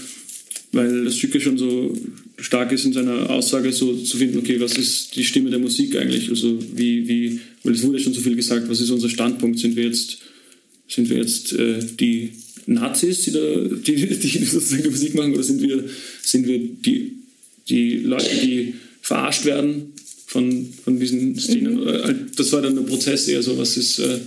[0.72, 1.96] weil das Stück ja schon so
[2.38, 5.96] stark ist in seiner Aussage, so zu finden, okay, was ist die Stimme der Musik
[5.96, 6.30] eigentlich?
[6.30, 9.60] Also wie, wie, weil es wurde schon so viel gesagt, was ist unser Standpunkt?
[9.60, 10.20] Sind wir jetzt,
[10.88, 12.32] sind wir jetzt äh, die
[12.66, 15.84] Nazis, die, da, die, die sozusagen die Musik machen, oder sind wir,
[16.22, 17.19] sind wir die
[17.70, 19.94] die Leute, die verarscht werden
[20.26, 21.82] von, von diesen Szenen.
[21.82, 21.88] Mhm.
[21.88, 24.00] Äh, das war dann der Prozess eher so, was ist.
[24.00, 24.20] Äh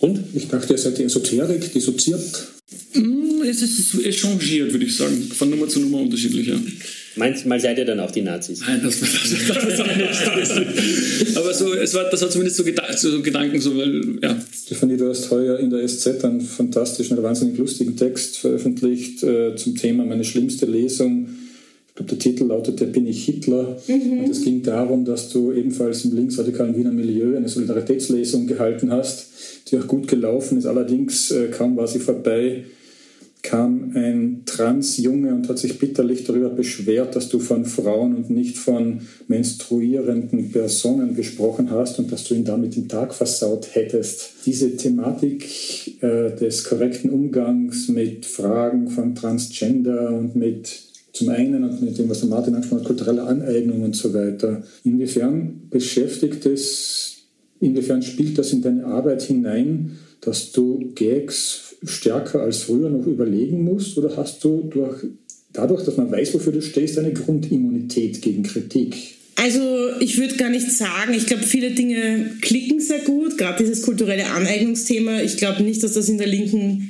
[0.00, 0.20] und?
[0.34, 2.48] Ich dachte, ihr seid die Esoterik, dissoziiert.
[2.94, 5.22] Mm, es ist echangiert, würde ich sagen.
[5.34, 6.58] Von Nummer zu Nummer unterschiedlicher.
[7.16, 8.60] Manchmal seid ihr dann auch die Nazis.
[8.60, 11.36] Nein, das, das, das, das auch nicht.
[11.36, 14.40] Aber so, es war, das war zumindest so, Geda so Gedanken, so, weil, ja.
[14.64, 19.56] Stefanie, du hast heuer in der SZ einen fantastischen, einen wahnsinnig lustigen Text veröffentlicht äh,
[19.56, 21.28] zum Thema Meine schlimmste Lesung
[21.98, 23.76] glaube, der Titel lautete Bin ich Hitler?
[23.86, 24.24] Mhm.
[24.24, 29.26] Und es ging darum, dass du ebenfalls im linksradikalen Wiener Milieu eine Solidaritätslesung gehalten hast,
[29.70, 30.66] die auch gut gelaufen ist.
[30.66, 32.64] Allerdings äh, kaum war sie vorbei,
[33.42, 38.58] kam ein Transjunge und hat sich bitterlich darüber beschwert, dass du von Frauen und nicht
[38.58, 44.30] von menstruierenden Personen gesprochen hast und dass du ihn damit den Tag versaut hättest.
[44.44, 45.46] Diese Thematik
[46.02, 50.87] äh, des korrekten Umgangs mit Fragen von Transgender und mit
[51.18, 54.62] zum einen und mit dem, was der Martin angesprochen hat, kulturelle Aneignung und so weiter.
[54.84, 57.24] Inwiefern beschäftigt es,
[57.60, 63.62] inwiefern spielt das in deine Arbeit hinein, dass du Gags stärker als früher noch überlegen
[63.62, 63.98] musst?
[63.98, 65.04] Oder hast du durch,
[65.52, 68.96] dadurch, dass man weiß, wofür du stehst, eine Grundimmunität gegen Kritik?
[69.36, 69.60] Also
[70.00, 74.26] ich würde gar nicht sagen, ich glaube, viele Dinge klicken sehr gut, gerade dieses kulturelle
[74.26, 75.20] Aneignungsthema.
[75.20, 76.87] Ich glaube nicht, dass das in der Linken,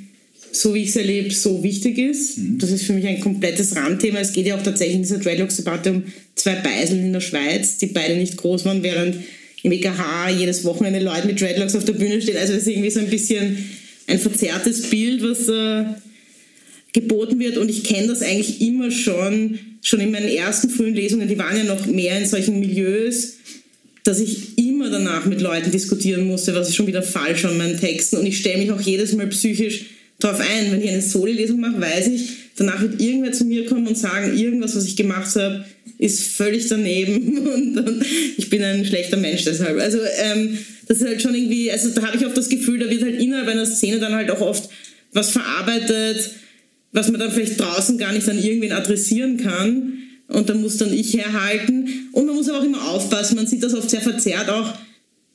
[0.52, 2.38] so wie ich es erlebe, so wichtig ist.
[2.38, 2.58] Mhm.
[2.58, 4.20] Das ist für mich ein komplettes Randthema.
[4.20, 6.02] Es geht ja auch tatsächlich in dieser Dreadlocks-Debatte um
[6.34, 9.16] zwei Beiseln in der Schweiz, die beide nicht groß waren, während
[9.62, 12.37] im EKH jedes Wochenende Leute mit Dreadlocks auf der Bühne stehen.
[12.37, 13.58] Also das ist irgendwie so ein bisschen
[14.06, 15.84] ein verzerrtes Bild, was äh,
[16.92, 17.58] geboten wird.
[17.58, 21.56] Und ich kenne das eigentlich immer schon, schon in meinen ersten frühen Lesungen, die waren
[21.56, 23.34] ja noch mehr in solchen Milieus,
[24.04, 27.78] dass ich immer danach mit Leuten diskutieren musste, was ist schon wieder falsch an meinen
[27.78, 28.16] Texten.
[28.16, 29.84] Und ich stelle mich auch jedes Mal psychisch
[30.18, 33.87] darauf ein, wenn ich eine Soli-Lesung mache, weiß ich, danach wird irgendwer zu mir kommen
[33.87, 35.64] und sagen, irgendwas, was ich gemacht habe,
[35.98, 38.04] ist völlig daneben und, und
[38.37, 39.81] ich bin ein schlechter Mensch deshalb.
[39.81, 42.90] Also ähm, das ist halt schon irgendwie, also da habe ich auch das Gefühl, da
[42.90, 44.68] wird halt innerhalb einer Szene dann halt auch oft
[45.12, 46.31] was verarbeitet,
[46.92, 49.94] was man dann vielleicht draußen gar nicht an irgendwen adressieren kann.
[50.28, 52.09] Und da muss dann ich herhalten.
[52.12, 54.74] Und man muss aber auch immer aufpassen, man sieht das oft sehr verzerrt auch.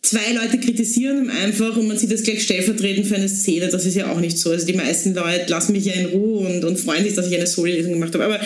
[0.04, 3.70] Zwei Leute kritisieren einfach und man sieht das gleich stellvertretend für eine Szene.
[3.70, 4.52] Das ist ja auch nicht so.
[4.52, 7.36] Also die meisten Leute lassen mich ja in Ruhe und, und freuen sich, dass ich
[7.36, 8.26] eine Solo-Lesung gemacht habe.
[8.26, 8.40] Aber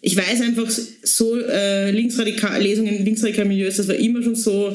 [0.00, 0.68] ich weiß einfach,
[1.02, 4.74] so äh, linksradikal, Lesungen in linksradikalen Milieus, das war immer schon so.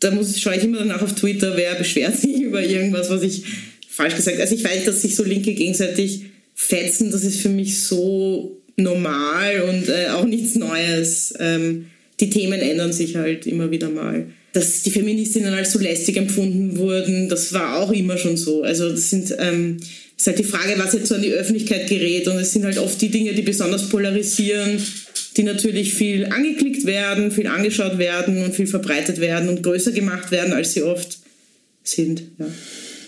[0.00, 3.42] Da muss, schaue ich immer danach auf Twitter, wer beschwert sich über irgendwas, was ich
[3.88, 4.42] falsch gesagt habe.
[4.42, 9.62] Also ich weiß, dass sich so Linke gegenseitig fetzen, das ist für mich so normal
[9.62, 11.32] und äh, auch nichts Neues.
[11.38, 11.86] Ähm,
[12.20, 14.26] die Themen ändern sich halt immer wieder mal.
[14.52, 18.62] Dass die Feministinnen als so lästig empfunden wurden, das war auch immer schon so.
[18.62, 19.78] Also das sind ähm,
[20.18, 22.26] ist halt die Frage, was jetzt so an die Öffentlichkeit gerät.
[22.26, 24.82] Und es sind halt oft die Dinge, die besonders polarisieren,
[25.36, 30.32] die natürlich viel angeklickt werden, viel angeschaut werden und viel verbreitet werden und größer gemacht
[30.32, 31.18] werden, als sie oft
[31.84, 32.22] sind.
[32.38, 32.46] Ja.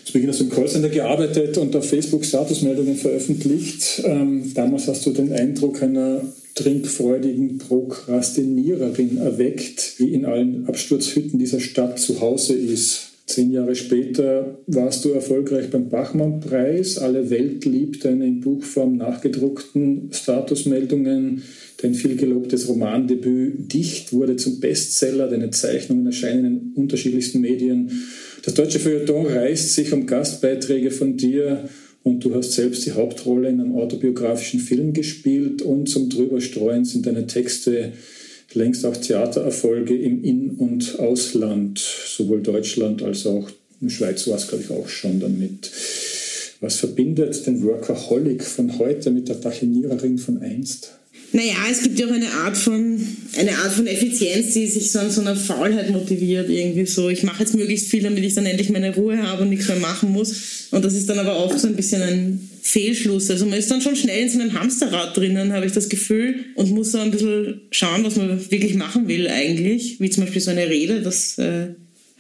[0.05, 4.03] Zu Beginn hast du im Callcenter gearbeitet und auf Facebook Statusmeldungen veröffentlicht.
[4.05, 6.23] Ähm, damals hast du den Eindruck einer
[6.55, 13.11] trinkfreudigen Prokrastiniererin erweckt, die in allen Absturzhütten dieser Stadt zu Hause ist.
[13.31, 16.99] Zehn Jahre später warst du erfolgreich beim Bachmann-Preis.
[16.99, 21.45] Alle Welt liebt deine in Buchform nachgedruckten Statusmeldungen.
[21.81, 25.29] Dein vielgelobtes Romandebüt Dicht wurde zum Bestseller.
[25.29, 28.03] Deine Zeichnungen erscheinen in unterschiedlichsten Medien.
[28.43, 31.69] Das deutsche Feuilleton reißt sich um Gastbeiträge von dir
[32.03, 37.07] und du hast selbst die Hauptrolle in einem autobiografischen Film gespielt und zum Drüberstreuen sind
[37.07, 37.93] deine Texte
[38.55, 43.49] längst auch Theatererfolge im In- und Ausland, sowohl Deutschland als auch
[43.81, 45.71] in der Schweiz war es, glaube ich, auch schon damit.
[46.61, 51.00] Was verbindet den Workaholic von heute mit der Tachiniererin von einst?
[51.33, 52.99] Naja, es gibt ja auch eine Art von,
[53.37, 57.09] eine Art von Effizienz, die sich so an so einer Faulheit motiviert, irgendwie so.
[57.09, 59.79] Ich mache jetzt möglichst viel, damit ich dann endlich meine Ruhe habe und nichts mehr
[59.79, 60.69] machen muss.
[60.73, 63.31] Und das ist dann aber oft so ein bisschen ein Fehlschluss.
[63.31, 66.47] Also man ist dann schon schnell in so einem Hamsterrad drinnen, habe ich das Gefühl,
[66.57, 70.01] und muss so ein bisschen schauen, was man wirklich machen will eigentlich.
[70.01, 71.69] Wie zum Beispiel so eine Rede, das äh,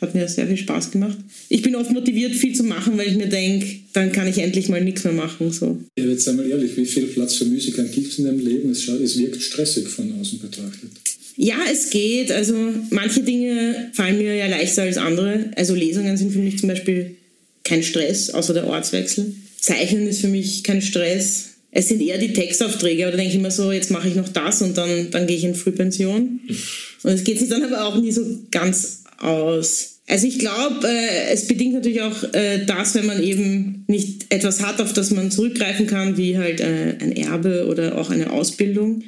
[0.00, 1.18] hat mir sehr viel Spaß gemacht.
[1.48, 4.68] Ich bin oft motiviert, viel zu machen, weil ich mir denke, dann kann ich endlich
[4.68, 5.52] mal nichts mehr machen.
[5.52, 5.78] So.
[5.98, 8.70] Ja, jetzt einmal ehrlich, wie viel Platz für Musiker gibt es in deinem Leben?
[8.70, 10.90] Es, es wirkt stressig von außen betrachtet.
[11.36, 12.32] Ja, es geht.
[12.32, 12.54] Also
[12.90, 15.50] manche Dinge fallen mir ja leichter als andere.
[15.56, 17.16] Also Lesungen sind für mich zum Beispiel
[17.64, 19.34] kein Stress, außer der Ortswechsel.
[19.60, 21.50] Zeichnen ist für mich kein Stress.
[21.72, 24.28] Es sind eher die Textaufträge, aber da denke ich immer so, jetzt mache ich noch
[24.28, 26.40] das und dann, dann gehe ich in Frühpension.
[27.02, 29.89] Und es geht sich dann aber auch nie so ganz aus.
[30.10, 34.60] Also ich glaube, äh, es bedingt natürlich auch äh, das, wenn man eben nicht etwas
[34.60, 39.04] hat, auf das man zurückgreifen kann, wie halt äh, ein Erbe oder auch eine Ausbildung,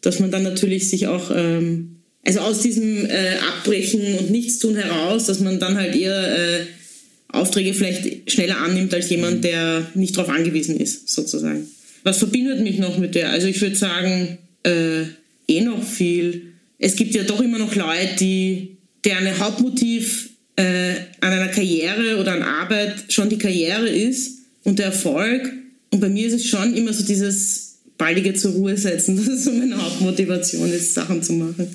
[0.00, 5.26] dass man dann natürlich sich auch, ähm, also aus diesem äh, Abbrechen und Nichtstun heraus,
[5.26, 6.60] dass man dann halt eher äh,
[7.26, 11.66] Aufträge vielleicht schneller annimmt als jemand, der nicht darauf angewiesen ist, sozusagen.
[12.04, 13.30] Was verbindet mich noch mit der?
[13.30, 15.02] Also ich würde sagen, äh,
[15.48, 16.52] eh noch viel.
[16.78, 22.32] Es gibt ja doch immer noch Leute, die deren Hauptmotiv äh, an einer Karriere oder
[22.32, 25.52] an Arbeit schon die Karriere ist und der Erfolg.
[25.90, 27.64] Und bei mir ist es schon immer so dieses
[27.98, 29.16] baldige zur Ruhe setzen.
[29.24, 31.74] Das ist so meine Hauptmotivation, jetzt Sachen zu machen.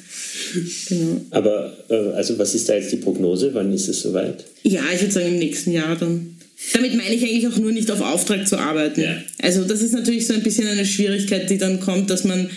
[0.87, 1.21] Genau.
[1.31, 3.53] Aber äh, also was ist da jetzt die Prognose?
[3.53, 4.45] Wann ist es soweit?
[4.63, 6.35] Ja, ich würde sagen im nächsten Jahr dann.
[6.73, 9.01] Damit meine ich eigentlich auch nur nicht auf Auftrag zu arbeiten.
[9.01, 9.23] Ja.
[9.41, 12.49] Also das ist natürlich so ein bisschen eine Schwierigkeit, die dann kommt, dass man,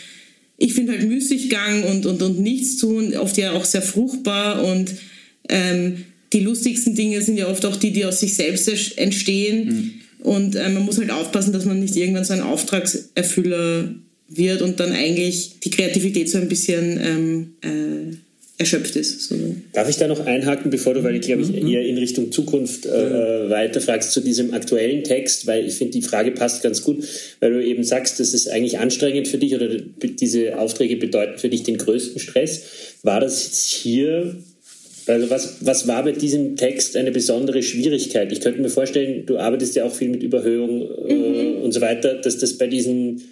[0.59, 4.93] ich finde halt Müßiggang und, und, und Nichtstun oft ja auch sehr fruchtbar und
[5.49, 8.69] ähm, die lustigsten Dinge sind ja oft auch die, die aus sich selbst
[8.99, 9.65] entstehen.
[9.67, 9.91] Mhm.
[10.21, 13.95] Und äh, man muss halt aufpassen, dass man nicht irgendwann so ein Auftragserfüller
[14.29, 18.17] wird und dann eigentlich die Kreativität so ein bisschen ähm, äh,
[18.59, 19.29] erschöpft ist.
[19.29, 19.35] So.
[19.73, 21.69] Darf ich da noch einhaken, bevor du, weil ich glaube ich Mhm.
[21.69, 26.31] eher in Richtung Zukunft äh, weiterfragst zu diesem aktuellen Text, weil ich finde, die Frage
[26.31, 27.05] passt ganz gut,
[27.41, 31.49] weil du eben sagst, das ist eigentlich anstrengend für dich oder diese Aufträge bedeuten für
[31.49, 32.63] dich den größten Stress.
[33.03, 34.37] War das jetzt hier
[35.07, 38.31] also was, was war bei diesem Text eine besondere Schwierigkeit?
[38.33, 41.63] Ich könnte mir vorstellen, du arbeitest ja auch viel mit Überhöhung äh, Mhm.
[41.63, 43.23] und so weiter, dass das bei diesen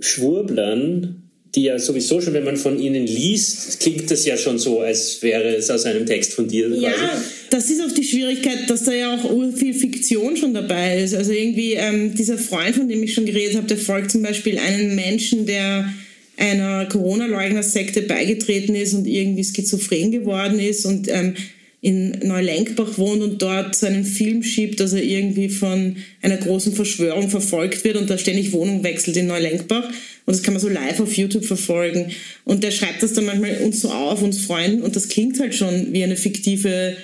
[0.00, 1.22] Schwurblern,
[1.54, 5.22] die ja sowieso schon, wenn man von ihnen liest, klingt das ja schon so, als
[5.22, 6.68] wäre es aus einem Text von dir.
[6.68, 7.22] Ja, quasi.
[7.50, 11.14] das ist auch die Schwierigkeit, dass da ja auch viel Fiktion schon dabei ist.
[11.14, 14.58] Also irgendwie ähm, dieser Freund, von dem ich schon geredet habe, der folgt zum Beispiel
[14.58, 15.92] einen Menschen, der
[16.38, 21.34] einer Corona-Leugner-Sekte beigetreten ist und irgendwie schizophren geworden ist und ähm,
[21.80, 27.28] in Neulenkbach wohnt und dort seinen Film schiebt, dass er irgendwie von einer großen Verschwörung
[27.28, 29.84] verfolgt wird und da ständig Wohnung wechselt in Neulenkbach.
[29.84, 32.10] Und das kann man so live auf YouTube verfolgen.
[32.44, 34.82] Und der schreibt das dann manchmal uns so auf, uns Freunden.
[34.82, 36.96] Und das klingt halt schon wie eine fiktive,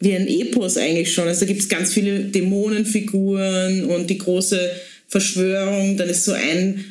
[0.00, 1.28] wie ein Epos eigentlich schon.
[1.28, 4.70] Also da gibt es ganz viele Dämonenfiguren und die große
[5.08, 5.98] Verschwörung.
[5.98, 6.84] Dann ist so ein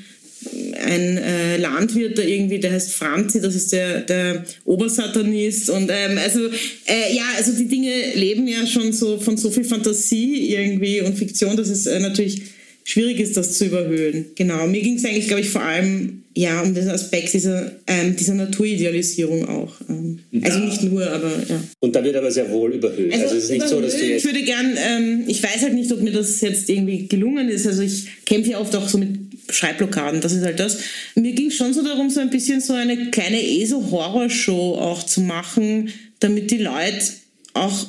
[0.54, 5.70] ein äh, Landwirt, der irgendwie, der heißt Franzi, das ist der, der Obersatanist.
[5.70, 6.48] Und ähm, also,
[6.86, 11.18] äh, ja, also die Dinge leben ja schon so von so viel Fantasie irgendwie und
[11.18, 12.55] Fiktion, dass es äh, natürlich
[12.86, 14.28] schwierig ist, das zu überhöhen.
[14.36, 14.68] Genau.
[14.68, 18.36] Mir ging es eigentlich, glaube ich, vor allem ja um den Aspekt dieser, ähm, dieser
[18.36, 19.74] Naturidealisierung auch.
[19.90, 21.62] Ähm, also nicht nur, aber ja.
[21.80, 23.12] Und da wird aber sehr wohl überhöht.
[23.14, 25.74] Also, es ist nicht so, dass du ich jetzt würde gern, ähm, ich weiß halt
[25.74, 27.66] nicht, ob mir das jetzt irgendwie gelungen ist.
[27.66, 29.10] Also ich kämpfe ja oft auch so mit
[29.50, 30.78] Schreibblockaden, das ist halt das.
[31.16, 35.90] Mir ging schon so darum, so ein bisschen so eine kleine ESO-Horrorshow auch zu machen,
[36.20, 37.06] damit die Leute
[37.54, 37.88] auch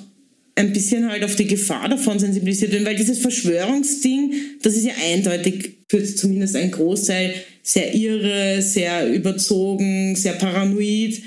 [0.57, 4.95] ein bisschen halt auf die Gefahr davon sensibilisiert werden, weil dieses Verschwörungsding, das ist ja
[5.12, 11.21] eindeutig für zumindest einen Großteil sehr irre, sehr überzogen, sehr paranoid.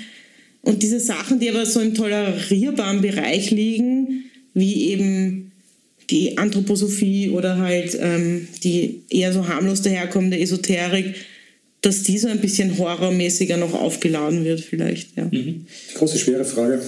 [0.62, 5.52] Und diese Sachen, die aber so im tolerierbaren Bereich liegen, wie eben
[6.10, 11.14] die Anthroposophie oder halt ähm, die eher so harmlos daherkommende Esoterik,
[11.82, 15.16] dass die so ein bisschen horrormäßiger noch aufgeladen wird vielleicht.
[15.16, 15.26] Ja.
[15.26, 15.64] Die
[15.94, 16.82] große schwere Frage.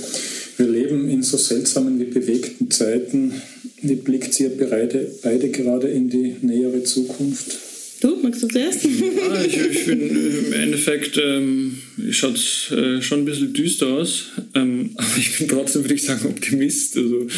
[0.56, 3.32] Wir leben in so seltsamen wie bewegten Zeiten.
[3.80, 7.58] Wie blickt ihr beide, beide gerade in die nähere Zukunft?
[8.00, 8.84] Du, magst du zuerst?
[8.84, 11.78] Ja, ich, ich bin im Endeffekt, ähm,
[12.10, 12.36] schaut
[12.72, 16.96] äh, schon ein bisschen düster aus, ähm, aber ich bin trotzdem, würde ich sagen, Optimist.
[16.96, 17.28] Also,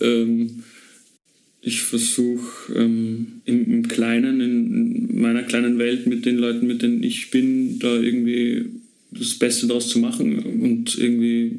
[0.00, 0.62] ähm,
[1.60, 7.02] ich versuche ähm, im, im Kleinen, in meiner kleinen Welt mit den Leuten, mit denen
[7.02, 8.66] ich bin, da irgendwie
[9.10, 11.56] das Beste daraus zu machen und irgendwie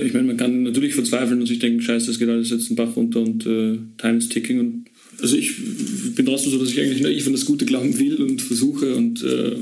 [0.00, 2.76] ich meine, man kann natürlich verzweifeln und sich denken, scheiße, das geht alles jetzt den
[2.76, 4.60] Bach runter und äh, time is ticking.
[4.60, 4.84] Und,
[5.20, 5.52] also ich
[6.14, 9.22] bin trotzdem so, dass ich eigentlich naiv an das Gute glauben will und versuche und
[9.22, 9.56] äh,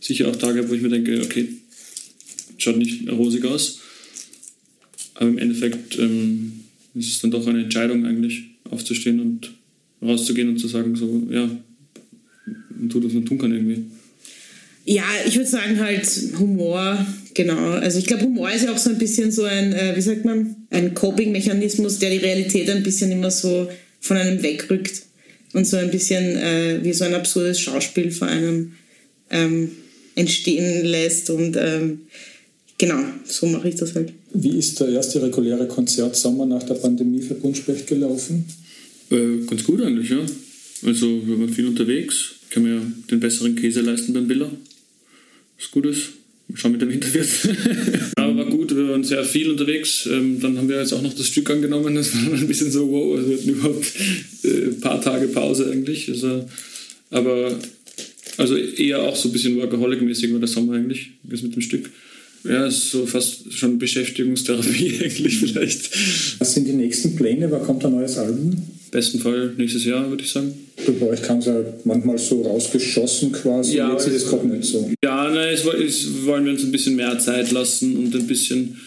[0.00, 1.48] sicher auch Tage, wo ich mir denke, okay,
[2.58, 3.80] schaut nicht rosig aus.
[5.14, 6.52] Aber im Endeffekt ähm,
[6.94, 9.52] ist es dann doch eine Entscheidung eigentlich, aufzustehen und
[10.02, 11.48] rauszugehen und zu sagen, so, ja,
[12.70, 13.82] man tut, was man tun kann irgendwie.
[14.84, 16.06] Ja, ich würde sagen halt
[16.38, 17.70] Humor, genau.
[17.70, 20.24] Also ich glaube, Humor ist ja auch so ein bisschen so ein, äh, wie sagt
[20.24, 23.68] man, ein Coping-Mechanismus, der die Realität ein bisschen immer so
[24.00, 25.02] von einem wegrückt
[25.52, 28.72] und so ein bisschen äh, wie so ein absurdes Schauspiel vor einem
[29.30, 29.70] ähm,
[30.14, 32.00] entstehen lässt und ähm,
[32.78, 34.12] genau, so mache ich das halt.
[34.32, 38.44] Wie ist der erste reguläre Konzertsommer nach der Pandemie für Buntspecht gelaufen?
[39.10, 40.24] Äh, ganz gut eigentlich, ja.
[40.84, 44.50] Also wir waren viel unterwegs, kann mir ja den besseren Käse leisten beim Biller.
[45.60, 46.10] Was gut ist.
[46.48, 47.28] Mal schauen, wie der Winter wird.
[48.16, 50.06] Aber war gut, wir waren sehr viel unterwegs.
[50.06, 51.94] Ähm, dann haben wir jetzt auch noch das Stück angenommen.
[51.94, 53.92] Das war ein bisschen so, wow, also wir hatten überhaupt
[54.42, 56.08] äh, ein paar Tage Pause eigentlich.
[56.08, 56.48] Also,
[57.10, 57.58] aber
[58.38, 61.90] also eher auch so ein bisschen Workaholic-mäßig war der Sommer eigentlich, das mit dem Stück.
[62.44, 65.90] Ja, ist so fast schon Beschäftigungstherapie eigentlich vielleicht.
[66.40, 67.50] Was sind die nächsten Pläne?
[67.50, 68.56] Wann kommt ein neues Album?
[68.90, 70.52] Besten Fall nächstes Jahr, würde ich sagen.
[70.98, 73.76] Bei euch kam es ja manchmal so rausgeschossen quasi.
[73.76, 74.90] Ja, Jetzt ist es gerade nicht so.
[75.04, 78.80] Ja, nein, es, es wollen wir uns ein bisschen mehr Zeit lassen und ein bisschen,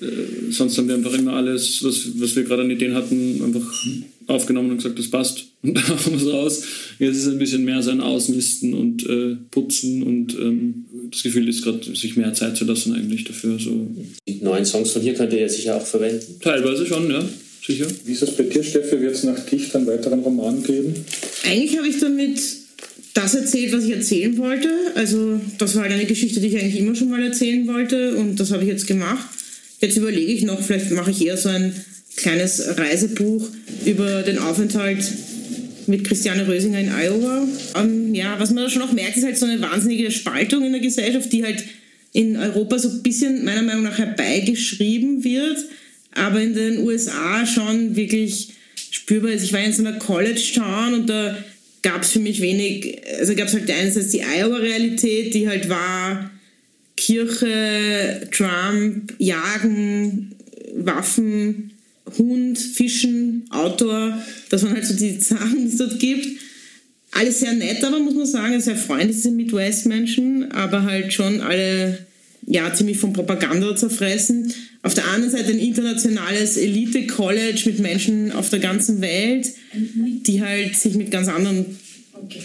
[0.00, 3.84] äh, sonst haben wir einfach immer alles, was, was wir gerade an Ideen hatten, einfach
[4.26, 5.46] aufgenommen und gesagt, das passt.
[5.62, 6.62] Und dann haben wir es raus.
[6.98, 11.46] Jetzt ist es ein bisschen mehr sein Ausmisten und äh, Putzen und ähm, das Gefühl
[11.50, 13.58] ist gerade, sich mehr Zeit zu lassen eigentlich dafür.
[13.58, 13.88] So.
[14.26, 16.40] Die neuen Songs von hier könnt ihr ja sicher auch verwenden.
[16.40, 17.22] Teilweise schon, ja,
[17.66, 17.86] sicher.
[18.06, 19.02] Wie ist das bei dir, Steffi?
[19.02, 20.94] Wird es nach Dicht einen weiteren Roman geben?
[21.44, 22.40] Eigentlich habe ich damit
[23.14, 24.68] das erzählt, was ich erzählen wollte.
[24.94, 28.38] Also das war halt eine Geschichte, die ich eigentlich immer schon mal erzählen wollte und
[28.38, 29.26] das habe ich jetzt gemacht.
[29.80, 31.74] Jetzt überlege ich noch, vielleicht mache ich eher so ein
[32.16, 33.48] kleines Reisebuch
[33.86, 35.04] über den Aufenthalt
[35.86, 37.46] mit Christiane Rösinger in Iowa.
[37.76, 40.72] Ähm, ja, was man da schon auch merkt, ist halt so eine wahnsinnige Spaltung in
[40.72, 41.64] der Gesellschaft, die halt
[42.12, 45.58] in Europa so ein bisschen meiner Meinung nach herbeigeschrieben wird,
[46.14, 48.50] aber in den USA schon wirklich
[48.90, 49.44] spürbar ist.
[49.44, 51.36] Ich war in so einer College-Town und da
[51.82, 56.30] gab es für mich wenig, also gab es halt einerseits die Iowa-Realität, die halt war
[56.96, 60.34] Kirche, Trump, Jagen,
[60.74, 61.72] Waffen,
[62.18, 64.18] Hund, Fischen, Outdoor.
[64.50, 66.26] Das waren halt so die Sachen, die es dort gibt.
[67.12, 72.06] Alles sehr nett, aber muss man sagen, sehr freundlich, diese Midwest-Menschen, aber halt schon alle
[72.46, 74.52] ja, ziemlich von Propaganda zerfressen.
[74.82, 80.74] Auf der anderen Seite ein internationales Elite-College mit Menschen auf der ganzen Welt, die halt
[80.76, 81.66] sich mit ganz anderen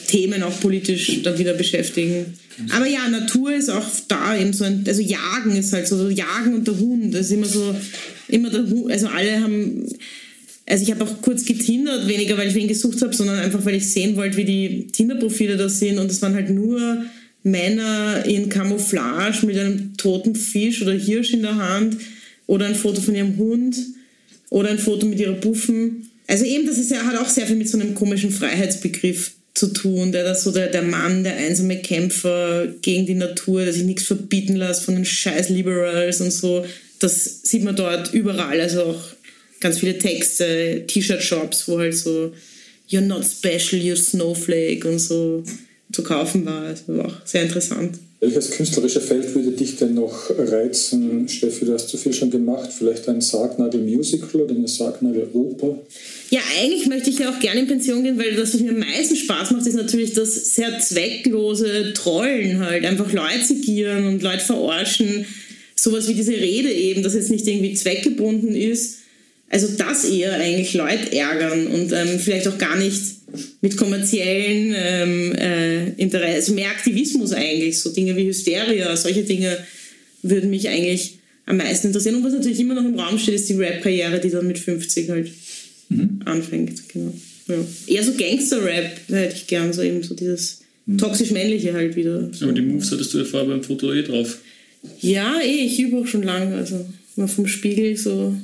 [0.08, 2.26] Themen auch politisch da wieder beschäftigen.
[2.72, 6.10] Aber ja, Natur ist auch da eben so ein, also Jagen ist halt so, so
[6.10, 7.76] Jagen und der Hund, das ist immer so,
[8.28, 9.86] immer der Hund, also alle haben,
[10.66, 13.76] also ich habe auch kurz getindert, weniger weil ich wen gesucht habe, sondern einfach weil
[13.76, 17.04] ich sehen wollte, wie die Tinder-Profile da sind und es waren halt nur
[17.44, 21.98] Männer in Camouflage mit einem toten Fisch oder Hirsch in der Hand
[22.48, 23.76] oder ein Foto von ihrem Hund
[24.50, 26.10] oder ein Foto mit ihrer Buffen.
[26.28, 29.68] Also eben, das ist ja, hat auch sehr viel mit so einem komischen Freiheitsbegriff zu
[29.68, 33.84] tun, der das so der, der Mann, der einsame Kämpfer gegen die Natur, der sich
[33.84, 36.66] nichts verbieten lässt von den scheiß Liberals und so.
[37.00, 39.04] Das sieht man dort überall, also auch
[39.62, 42.34] ganz viele Texte, T-Shirt-Shops, wo halt so
[42.89, 45.43] You're not special, you're snowflake und so
[45.91, 46.70] zu kaufen war.
[46.70, 47.98] Das war auch sehr interessant.
[48.26, 51.30] Welches künstlerische Feld würde dich denn noch reizen?
[51.30, 52.71] Steffi, du hast zu viel schon gemacht.
[52.76, 55.78] Vielleicht ein Sargnagel-Musical oder eine Sargnagel-Oper?
[56.32, 58.80] Ja, eigentlich möchte ich ja auch gerne in Pension gehen, weil das, was mir am
[58.80, 62.84] meisten Spaß macht, ist natürlich das sehr zwecklose Trollen halt.
[62.84, 65.28] Einfach Leute zigieren und Leute verarschen.
[65.76, 69.01] Sowas wie diese Rede eben, das jetzt nicht irgendwie zweckgebunden ist.
[69.51, 73.01] Also das eher eigentlich Leute ärgern und ähm, vielleicht auch gar nicht
[73.61, 79.57] mit kommerziellen ähm, äh, Interessen, also mehr Aktivismus eigentlich, so Dinge wie Hysteria, solche Dinge
[80.21, 82.15] würden mich eigentlich am meisten interessieren.
[82.15, 85.09] Und was natürlich immer noch im Raum steht, ist die Rap-Karriere, die dann mit 50
[85.09, 85.32] halt
[85.89, 86.19] mhm.
[86.26, 86.89] anfängt.
[86.89, 87.13] Genau.
[87.47, 87.55] Ja.
[87.88, 90.97] Eher so Gangster-Rap hätte ich gern, so eben so dieses mhm.
[90.97, 92.30] toxisch-männliche halt wieder.
[92.34, 92.45] So.
[92.45, 94.39] Aber die Moves hattest du ja vorher beim Foto eh drauf.
[95.01, 96.55] Ja, eh, ich übe auch schon lange.
[96.55, 98.36] Also mal vom Spiegel so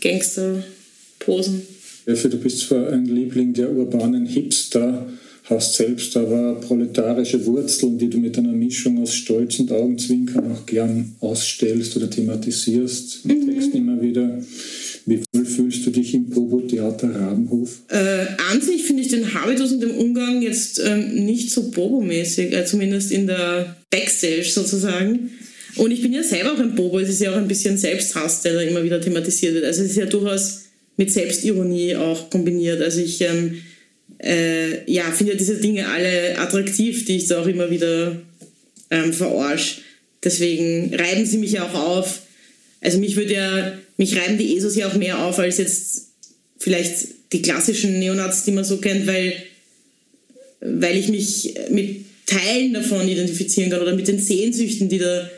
[0.00, 1.62] Gangster-Posen.
[2.06, 5.08] Steffi, du bist zwar ein Liebling der urbanen Hipster,
[5.42, 10.64] hast selbst aber proletarische Wurzeln, die du mit einer Mischung aus Stolz und Augenzwinkern auch
[10.66, 13.50] gern ausstellst oder thematisierst in mhm.
[13.50, 14.38] Texten immer wieder.
[15.06, 17.82] Wie wohl fühlst du dich im Bobo-Theater Rabenhof?
[17.88, 22.52] Äh, an sich finde ich den Habitus und den Umgang jetzt ähm, nicht so Bobo-mäßig,
[22.52, 25.30] äh, zumindest in der Backstage sozusagen.
[25.74, 28.42] Und ich bin ja selber auch ein Bobo, es ist ja auch ein bisschen Selbsthass,
[28.42, 29.64] der da immer wieder thematisiert wird.
[29.64, 30.65] Also es ist ja durchaus
[30.96, 32.80] mit Selbstironie auch kombiniert.
[32.80, 33.62] Also ich ähm,
[34.18, 38.16] äh, ja, finde diese Dinge alle attraktiv, die ich da auch immer wieder
[38.90, 39.80] ähm, verarsche.
[40.24, 42.22] Deswegen reiben sie mich ja auch auf.
[42.80, 46.08] Also mich würde ja, mich reiben die ESOs ja auch mehr auf als jetzt
[46.58, 49.34] vielleicht die klassischen Neonazis, die man so kennt, weil,
[50.60, 55.30] weil ich mich mit Teilen davon identifizieren kann oder mit den Sehnsüchten, die da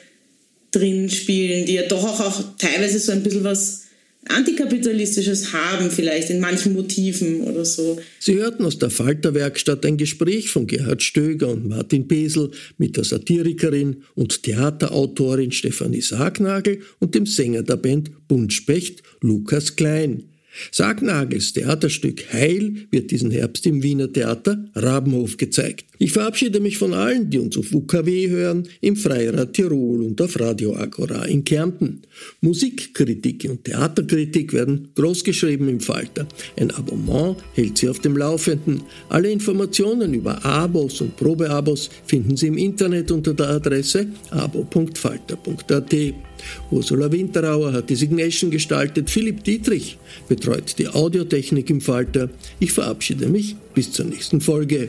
[0.70, 3.87] drin spielen, die ja doch auch, auch teilweise so ein bisschen was
[4.28, 7.98] Antikapitalistisches haben, vielleicht in manchen Motiven oder so.
[8.18, 13.04] Sie hörten aus der Falterwerkstatt ein Gespräch von Gerhard Stöger und Martin Pesel mit der
[13.04, 20.24] Satirikerin und Theaterautorin Stefanie Sargnagel und dem Sänger der Band Buntspecht Lukas Klein.
[20.72, 25.86] Sargnagels Theaterstück Heil wird diesen Herbst im Wiener Theater Rabenhof gezeigt.
[25.98, 30.38] Ich verabschiede mich von allen, die uns auf UKW hören, im Freirad Tirol und auf
[30.38, 32.02] Radio Agora in Kärnten.
[32.40, 36.26] Musikkritik und Theaterkritik werden großgeschrieben im Falter.
[36.56, 38.82] Ein Abonnement hält Sie auf dem Laufenden.
[39.08, 45.94] Alle Informationen über Abos und Probeabos finden Sie im Internet unter der Adresse abo.falter.at.
[46.70, 52.28] Ursula Winterauer hat die Signation gestaltet, Philipp Dietrich betreut die Audiotechnik im Falter.
[52.60, 54.88] Ich verabschiede mich bis zur nächsten Folge.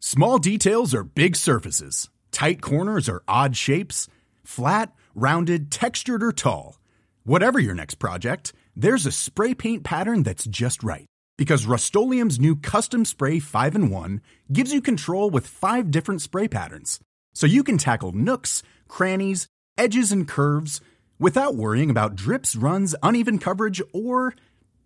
[0.00, 2.10] Small details are big surfaces.
[2.32, 4.08] Tight corners are odd shapes.
[4.42, 6.80] Flat, rounded, textured or tall.
[7.24, 11.09] Whatever your next project, there's a spray paint pattern that's just right.
[11.40, 14.20] Because Rust new Custom Spray 5 in 1
[14.52, 17.00] gives you control with five different spray patterns.
[17.32, 19.46] So you can tackle nooks, crannies,
[19.78, 20.82] edges, and curves
[21.18, 24.34] without worrying about drips, runs, uneven coverage, or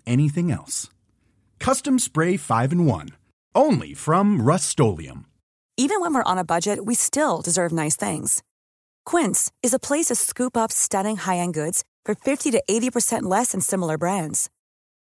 [0.07, 0.89] anything else.
[1.59, 3.09] Custom Spray 5 in 1
[3.57, 5.27] only from Rust-Oleum
[5.77, 8.45] even when we're on a budget we still deserve nice things
[9.05, 13.51] quince is a place to scoop up stunning high-end goods for 50 to 80% less
[13.51, 14.51] than similar brands